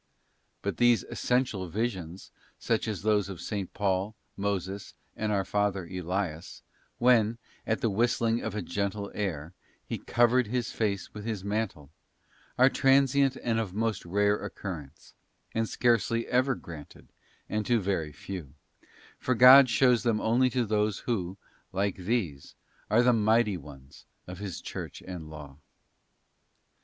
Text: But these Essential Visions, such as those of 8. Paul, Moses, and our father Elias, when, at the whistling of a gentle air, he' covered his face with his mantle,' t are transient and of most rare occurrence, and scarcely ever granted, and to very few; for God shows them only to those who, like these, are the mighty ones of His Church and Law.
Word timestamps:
But 0.63 0.77
these 0.77 1.03
Essential 1.03 1.69
Visions, 1.69 2.31
such 2.57 2.87
as 2.87 3.03
those 3.03 3.29
of 3.29 3.39
8. 3.51 3.71
Paul, 3.71 4.15
Moses, 4.35 4.95
and 5.15 5.31
our 5.31 5.45
father 5.45 5.85
Elias, 5.85 6.63
when, 6.97 7.37
at 7.67 7.81
the 7.81 7.89
whistling 7.91 8.41
of 8.41 8.55
a 8.55 8.63
gentle 8.63 9.11
air, 9.13 9.53
he' 9.85 9.99
covered 10.15 10.47
his 10.47 10.71
face 10.71 11.13
with 11.13 11.23
his 11.23 11.43
mantle,' 11.43 11.91
t 11.91 11.91
are 12.57 12.67
transient 12.67 13.37
and 13.43 13.59
of 13.59 13.75
most 13.75 14.03
rare 14.03 14.43
occurrence, 14.43 15.13
and 15.53 15.69
scarcely 15.69 16.25
ever 16.25 16.55
granted, 16.55 17.09
and 17.47 17.63
to 17.67 17.79
very 17.79 18.11
few; 18.11 18.55
for 19.19 19.35
God 19.35 19.69
shows 19.69 20.01
them 20.01 20.19
only 20.19 20.49
to 20.49 20.65
those 20.65 20.97
who, 21.01 21.37
like 21.71 21.97
these, 21.97 22.55
are 22.89 23.03
the 23.03 23.13
mighty 23.13 23.55
ones 23.55 24.07
of 24.25 24.39
His 24.39 24.61
Church 24.61 25.03
and 25.03 25.29
Law. 25.29 25.57